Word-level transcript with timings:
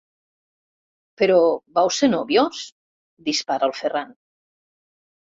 Però 1.21 1.35
vau 1.79 1.91
ser 1.97 2.09
nòvios? 2.13 2.61
–dispara 3.27 3.69
el 3.69 3.75
Ferran–. 3.81 4.15